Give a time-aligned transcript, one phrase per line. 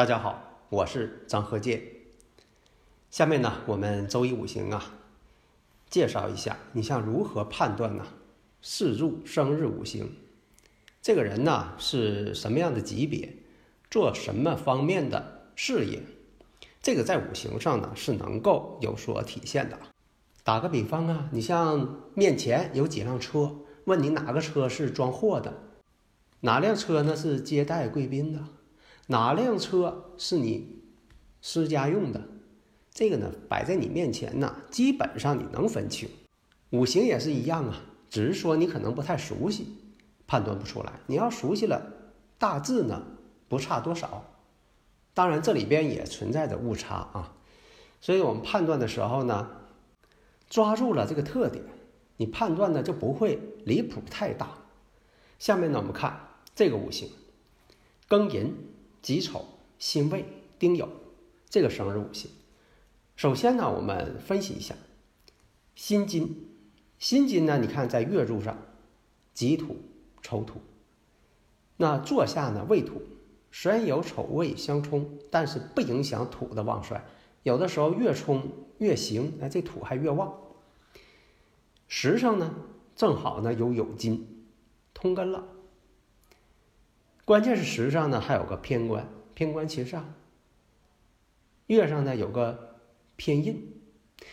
[0.00, 1.82] 大家好，我是张和建。
[3.10, 4.94] 下面呢，我们周一五行啊，
[5.90, 8.06] 介绍一下，你像如何判断呢？
[8.62, 10.10] 四柱生日五行，
[11.02, 13.36] 这个人呢是什么样的级别，
[13.90, 16.00] 做什么方面的事业，
[16.80, 19.78] 这个在五行上呢是能够有所体现的。
[20.42, 25.52] 打个比方啊，你像面前有几辆车，问你哪个车是装货的，
[26.40, 28.42] 哪辆车呢是接待贵宾的？
[29.10, 30.84] 哪辆车是你
[31.42, 32.22] 私家用的？
[32.92, 36.08] 这个呢，摆在你面前呢，基本上你能分清。
[36.70, 39.66] 五行也是一样啊，只是说你可能不太熟悉，
[40.28, 40.92] 判断不出来。
[41.08, 41.92] 你要熟悉了，
[42.38, 43.02] 大致呢
[43.48, 44.24] 不差多少。
[45.12, 47.34] 当然这里边也存在着误差啊，
[48.00, 49.50] 所以我们判断的时候呢，
[50.48, 51.64] 抓住了这个特点，
[52.16, 54.50] 你判断的就不会离谱太大。
[55.40, 57.10] 下面呢，我们看这个五行，
[58.08, 58.54] 庚寅。
[59.02, 59.44] 己丑、
[59.78, 60.24] 辛未、
[60.58, 60.88] 丁酉，
[61.48, 62.30] 这个生日五行。
[63.16, 64.74] 首先呢，我们分析一下
[65.74, 66.46] 辛金。
[66.98, 68.56] 辛金呢，你看在月柱上，
[69.32, 69.76] 己土、
[70.20, 70.60] 丑土。
[71.78, 73.00] 那坐下呢，未土，
[73.50, 77.02] 虽然有丑未相冲，但是不影响土的旺衰。
[77.42, 80.30] 有的时候越冲越行，哎，这土还越旺。
[81.88, 82.54] 时上呢，
[82.94, 84.46] 正好呢有酉金，
[84.92, 85.42] 通根了。
[87.30, 90.14] 关键是时上呢还有个偏官，偏官其上。
[91.68, 92.80] 月上呢有个
[93.14, 93.72] 偏印，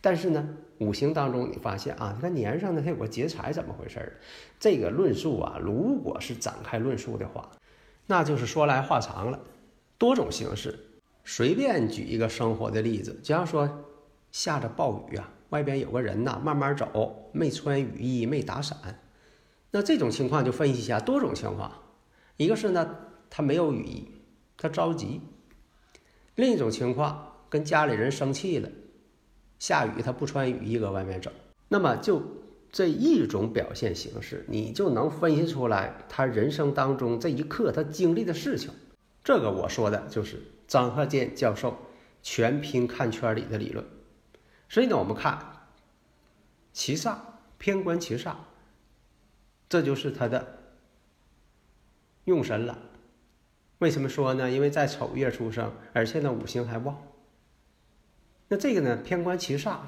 [0.00, 4.16] 但是呢五行当中你发现啊，你看年上呢它有个劫财，怎么回事儿？
[4.58, 7.50] 这个论述啊，如果是展开论述的话，
[8.06, 9.38] 那就是说来话长了，
[9.98, 10.78] 多种形式。
[11.26, 13.84] 随便举一个生活的例子，假如说
[14.32, 18.78] 下着暴雨啊，外边有个人呐慢慢走，没穿雨衣，没打伞，
[19.72, 21.70] 那这种情况就分析一下多种情况。
[22.38, 22.96] 一个是呢，
[23.28, 24.08] 他没有雨衣，
[24.56, 25.20] 他着急；
[26.36, 28.70] 另一种情况，跟家里人生气了，
[29.58, 31.32] 下雨他不穿雨衣搁外面走。
[31.66, 32.22] 那么就
[32.70, 38.70] 这一种表现形式，你就能分析出来他人生当中这一刻他经历的事情。
[39.24, 41.76] 这个我说的就是张鹤健教授
[42.22, 43.84] 全凭看圈里的理论。
[44.68, 45.66] 所以呢，我们看
[46.72, 47.16] 七煞
[47.58, 48.36] 偏官七煞，
[49.68, 50.57] 这就是他的。
[52.28, 52.76] 用神了，
[53.78, 54.50] 为什么说呢？
[54.50, 56.94] 因为在丑月出生，而且呢五行还旺。
[58.48, 59.78] 那这个呢偏官七煞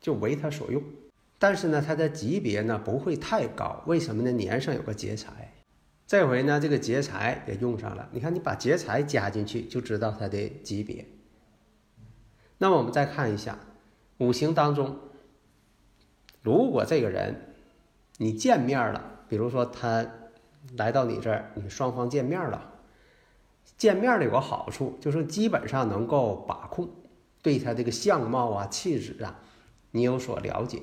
[0.00, 0.82] 就为他所用，
[1.38, 3.80] 但是呢他的级别呢不会太高。
[3.86, 4.32] 为什么呢？
[4.32, 5.54] 年上有个劫财，
[6.04, 8.08] 这回呢这个劫财也用上了。
[8.10, 11.06] 你看你把劫财加进去，就知道他的级别。
[12.58, 13.56] 那么我们再看一下
[14.18, 14.98] 五行当中，
[16.42, 17.54] 如果这个人
[18.16, 20.04] 你见面了，比如说他。
[20.76, 22.72] 来到你这儿，你双方见面了。
[23.76, 26.88] 见面的有个好处，就是基本上能够把控，
[27.42, 29.40] 对他这个相貌啊、气质啊，
[29.90, 30.82] 你有所了解。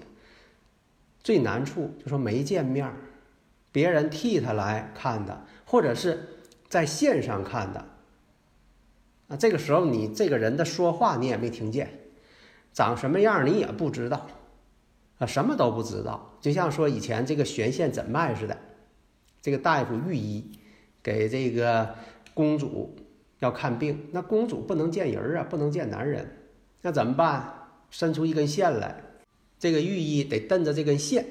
[1.24, 2.92] 最难处就说没见面，
[3.72, 6.28] 别人替他来看的，或者是
[6.68, 7.86] 在线上看的。
[9.30, 12.00] 啊，这个时候你这个人的说话你也没听见，
[12.74, 14.28] 长什么样你也不知道，
[15.20, 18.58] 啊，什么都不知道，就像说以前这个悬线诊脉似的。
[19.42, 20.60] 这个大夫御医
[21.02, 21.96] 给这个
[22.34, 22.96] 公主
[23.40, 26.26] 要看病，那公主不能见人啊，不能见男人，
[26.82, 27.52] 那怎么办？
[27.90, 29.04] 伸出一根线来，
[29.60, 31.26] 这个御医得瞪着这根线，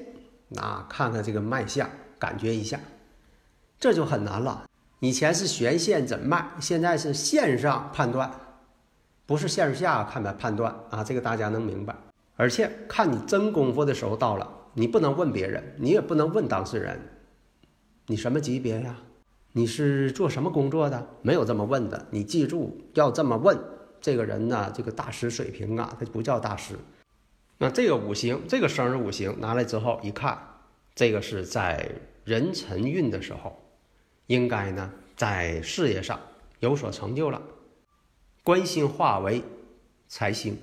[0.49, 1.89] 那看看这个脉象，
[2.19, 2.79] 感觉一下，
[3.79, 4.65] 这就很难了。
[4.99, 8.29] 以前是悬线诊脉，现在是线上判断，
[9.25, 11.95] 不是线下看的判断啊，这个大家能明白。
[12.35, 16.99] 而且看你真功夫的时候到了，你不能问别人，你也不能问当事人。
[18.11, 18.97] 你什么级别呀？
[19.53, 21.07] 你是做什么工作的？
[21.21, 22.07] 没有这么问的。
[22.11, 23.57] 你记住要这么问。
[24.01, 26.75] 这个人呢，这个大师水平啊，他不叫大师。
[27.57, 30.37] 那这个五行，这个生日五行拿来之后一看，
[30.93, 31.89] 这个是在
[32.25, 33.57] 壬辰运的时候，
[34.27, 36.19] 应该呢在事业上
[36.59, 37.41] 有所成就了。
[38.43, 39.41] 官星化为
[40.09, 40.57] 财星，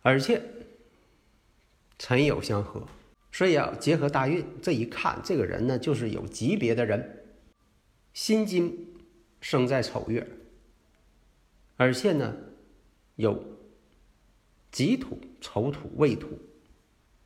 [0.00, 0.40] 而且
[1.98, 2.80] 辰酉相合，
[3.30, 4.44] 所以要结合大运。
[4.62, 7.24] 这一看，这个人呢就是有级别的人，
[8.12, 8.94] 辛金
[9.40, 10.26] 生在丑月，
[11.76, 12.34] 而且呢
[13.16, 13.44] 有
[14.70, 16.38] 己土、丑土、未土，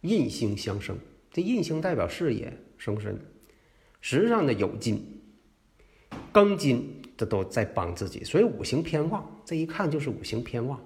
[0.02, 0.98] 印星相生。
[1.30, 3.18] 这印星代表事业生身，
[4.00, 5.22] 实际上呢有金、
[6.32, 9.42] 庚金，这都在帮自己，所以五行偏旺。
[9.46, 10.78] 这一看就是五行偏旺。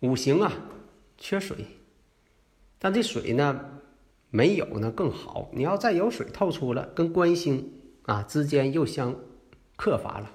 [0.00, 0.52] 五行啊
[1.16, 1.56] 缺水，
[2.78, 3.80] 但这水呢
[4.30, 5.50] 没有呢更好。
[5.52, 7.72] 你要再有水透出了，跟官星
[8.02, 9.14] 啊之间又相
[9.76, 10.32] 克伐了。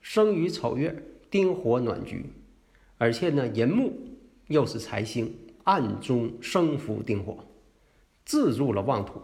[0.00, 2.26] 生于丑月，丁火暖局，
[2.96, 3.92] 而且呢寅木
[4.46, 7.44] 又是财星，暗中生伏丁火。
[8.24, 9.22] 自入了旺土，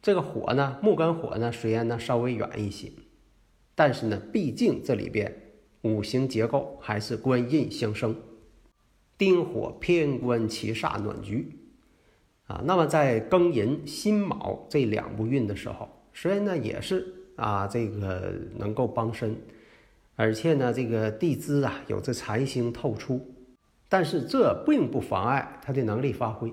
[0.00, 2.90] 这个火呢，木跟火呢，虽然呢稍微远一些，
[3.74, 5.52] 但是呢，毕竟这里边
[5.82, 8.16] 五行结构还是官印相生，
[9.18, 11.54] 丁火偏官七煞暖局
[12.52, 12.62] 啊。
[12.64, 19.36] 那么在庚寅辛卯这两部运的时候，虽然呢也是啊这个能够帮身，
[20.16, 23.20] 而且呢这个地支啊有这财星透出，
[23.88, 26.52] 但是这并不妨碍他的能力发挥。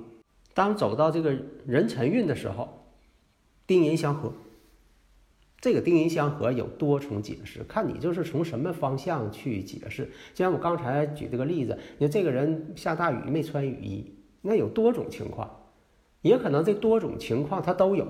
[0.53, 2.85] 当走到这个壬辰运的时候，
[3.67, 4.31] 丁寅相合。
[5.61, 10.05] 这个丁寅相合有多重解释，看你就是从什么方向去解释。
[10.33, 15.49] 就像我刚才举这个例子，你说这个人下大雨没穿雨衣，那有多种情况，
[16.21, 18.05] 也可能这多种情况它都有。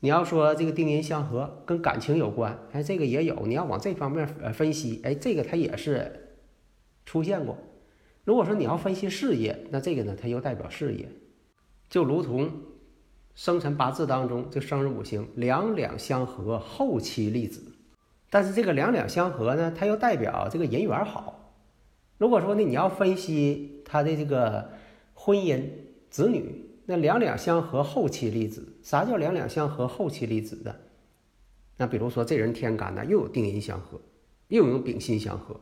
[0.00, 3.46] 你要说这个丁寅相合跟感情有关，哎，这个也有。
[3.46, 6.36] 你要往这方面呃分析，哎，这个它也是
[7.06, 7.56] 出现过。
[8.24, 11.08] 如果说你要分析事业，那这个呢，它又代表事业。
[11.88, 12.50] 就如同
[13.34, 17.72] 生辰八字当中，这生日五行两两相合，后期立子。
[18.30, 21.54] 但是这个两两相合呢，它又代表这个人缘好。
[22.18, 24.70] 如果说呢，你要分析他的这个
[25.14, 25.62] 婚姻、
[26.10, 28.76] 子女，那两两相合，后期立子。
[28.82, 30.80] 啥叫两两相合，后期立子的？
[31.76, 34.00] 那比如说这人天干呢，又有丁寅相合，
[34.48, 35.58] 又有丙辛相合。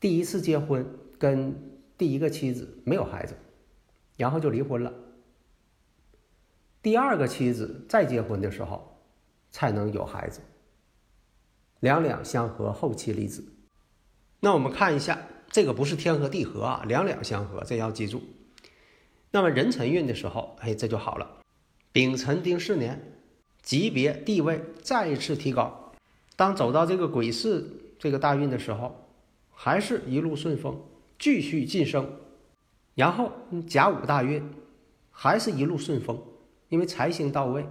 [0.00, 0.86] 第一次结婚
[1.18, 3.34] 跟第一个妻子没有孩子，
[4.16, 4.92] 然后就离婚了。
[6.82, 9.02] 第二个妻子再结婚的时候，
[9.50, 10.40] 才能有孩子。
[11.80, 13.44] 两两相合，后期立子。
[14.40, 15.18] 那我们看一下，
[15.50, 18.22] 这个不是天合地合啊，两两相合，这要记住。
[19.30, 21.38] 那么壬辰运的时候，哎，这就好了。
[21.92, 23.12] 丙辰丁巳年，
[23.62, 25.92] 级别地位再一次提高。
[26.36, 27.64] 当走到这个癸巳
[27.98, 29.08] 这个大运的时候，
[29.50, 30.80] 还是一路顺风，
[31.18, 32.16] 继续晋升。
[32.94, 33.32] 然后
[33.68, 34.42] 甲午大运，
[35.10, 36.22] 还是一路顺风。
[36.68, 37.66] 因为财星到位，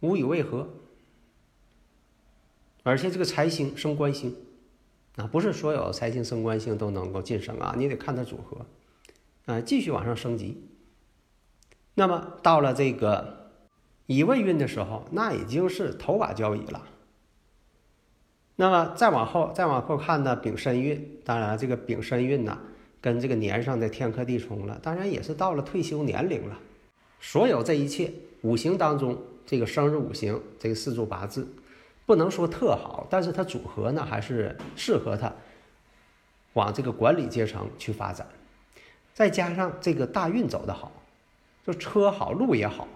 [0.00, 0.68] 无以为何。
[2.82, 4.34] 而且这个财星升官星，
[5.16, 8.66] 啊，不是所有财星升官星都能够晋升啊，你得看它组合，
[9.44, 10.62] 啊，继续往上升级。
[11.98, 13.50] 那么到了这个
[14.06, 16.84] 乙未运的时候，那已经是头把交椅了。
[18.54, 22.56] 那么再往后，再往后看呢，丙申运，当然这个丙申运呢，
[23.00, 26.56] 跟这个年上的天克地冲了，当然也是到了退休年龄了。
[27.18, 28.12] 所有这一切。
[28.42, 31.48] 五行当中，这个生日五行，这个四柱八字，
[32.06, 35.32] 不能说特好，但是它组合呢还是适合他
[36.52, 38.24] 往这个管理阶层去发展。
[39.12, 40.92] 再加上这个大运走得好，
[41.66, 42.88] 就车好路也好。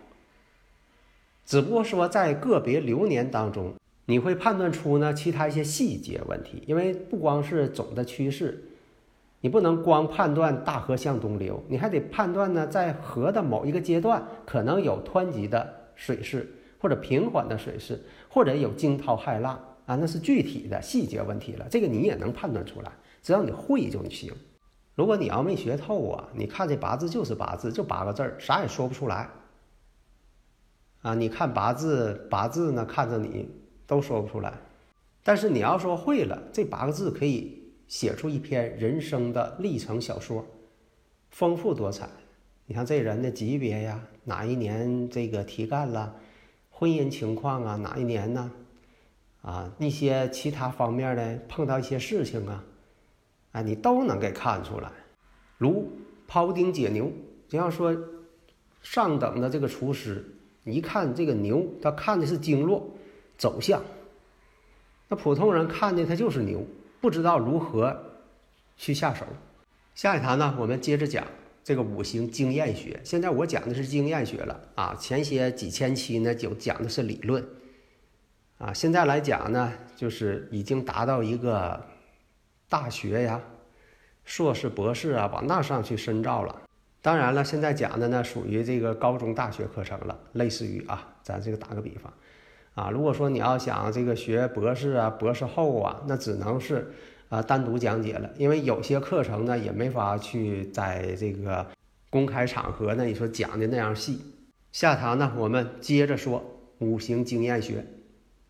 [1.44, 3.74] 只不过说在个别流年当中，
[4.06, 8.64] 你会判断出呢其他一些细节问题，因为不光是总的趋势。
[9.40, 21.66] 你不能光判断大河向东流，你还得判断呢，在河的某一个阶段可能有湍急的水势，或者平缓的水势，或者有惊涛骇浪啊，那是具体的细节问题了。
[21.68, 24.32] 这个你也能判断出来，只要你会就行。
[24.94, 29.28] 如果你要没学透啊，你看这八字就是八字，就八个字儿，啥也说不出来。
[31.02, 33.48] 啊，你看八字，八字呢看着你
[33.86, 34.52] 都说不出来，
[35.22, 37.60] 但是你要说会了，这八个字可以。
[37.88, 40.42] 写出一篇人生的历程小说，
[41.28, 42.08] 丰富多彩。
[42.64, 46.14] 你看这人的级别呀，哪一年这个提干了，
[46.70, 48.50] 婚姻情况啊，哪一年呢？
[49.42, 52.64] 啊，一些其他方面的碰到一些事情啊，
[53.52, 54.90] 啊，你都能给看出来。
[55.58, 55.90] 如
[56.26, 57.12] 庖丁解牛，
[57.48, 57.96] 就像说
[58.82, 60.24] 上等的这个厨师，
[60.64, 62.90] 一看这个牛，他看的是经络
[63.38, 63.82] 走向，
[65.08, 66.66] 那普通人看的他就是牛。
[67.00, 68.00] 不知道如何
[68.76, 69.26] 去下手。
[69.94, 71.26] 下一堂呢，我们接着讲
[71.64, 73.00] 这个五行经验学。
[73.02, 77.44] 现在我讲的是经验学了啊，前些几千期呢就讲的是理论
[78.56, 78.72] 啊。
[78.72, 81.84] 现在来讲呢，就是已经达到一个
[82.72, 83.38] 大学呀
[84.24, 86.62] 硕士、博士啊，往那上去深造了。
[87.02, 92.10] 当然了，现在讲的呢，属于这个高中大学课程了，类似于啊，咱这个打个比方，
[92.74, 96.90] 啊，如果说你要想这个学博士啊、博士后啊，那只能是
[97.28, 101.66] 啊单独讲解了，因为有些课程呢也没法去在这个
[102.08, 104.18] 公开场合呢，你说讲的那样细。
[104.70, 106.42] 下堂呢，我们接着说
[106.78, 107.84] 五行经验学，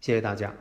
[0.01, 0.55] 谢谢大家。